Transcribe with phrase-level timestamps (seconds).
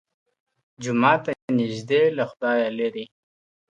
[0.41, 3.05] ¬ جومات ته نژدې، له خدايه ليري.